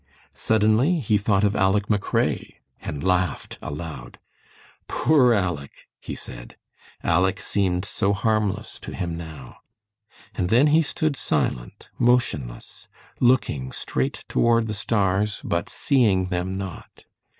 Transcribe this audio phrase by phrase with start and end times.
[0.33, 4.17] Suddenly he thought of Aleck McRae, and laughed aloud.
[4.87, 6.57] "Poor Aleck," he said.
[7.03, 9.57] Aleck seemed so harmless to him now.
[10.33, 12.87] And then he stood silent, motionless,
[13.19, 17.05] looking straight toward the stars, but seeing them not.